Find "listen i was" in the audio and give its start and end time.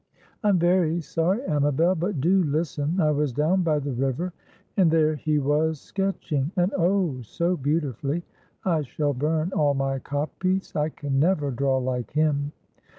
2.43-3.31